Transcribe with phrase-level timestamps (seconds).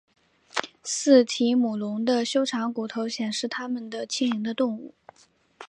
[0.83, 4.95] 似提姆龙的修长骨头显示它们的轻盈的动物。